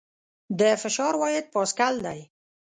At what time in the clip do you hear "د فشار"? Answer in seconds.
0.59-1.13